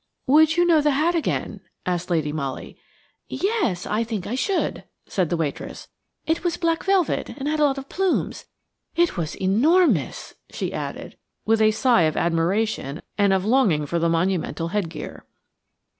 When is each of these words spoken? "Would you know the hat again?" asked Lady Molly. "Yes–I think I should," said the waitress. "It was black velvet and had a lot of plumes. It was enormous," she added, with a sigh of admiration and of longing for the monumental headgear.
"Would 0.25 0.57
you 0.57 0.65
know 0.65 0.81
the 0.81 0.89
hat 0.97 1.13
again?" 1.13 1.61
asked 1.85 2.09
Lady 2.09 2.31
Molly. 2.33 2.75
"Yes–I 3.29 4.03
think 4.03 4.25
I 4.25 4.33
should," 4.33 4.83
said 5.07 5.29
the 5.29 5.37
waitress. 5.37 5.89
"It 6.25 6.43
was 6.43 6.57
black 6.57 6.83
velvet 6.83 7.29
and 7.37 7.47
had 7.47 7.59
a 7.59 7.65
lot 7.65 7.77
of 7.77 7.87
plumes. 7.87 8.47
It 8.95 9.15
was 9.15 9.35
enormous," 9.35 10.33
she 10.49 10.73
added, 10.73 11.17
with 11.45 11.61
a 11.61 11.69
sigh 11.69 12.01
of 12.09 12.17
admiration 12.17 13.03
and 13.19 13.31
of 13.31 13.45
longing 13.45 13.85
for 13.85 13.99
the 13.99 14.09
monumental 14.09 14.69
headgear. 14.69 15.23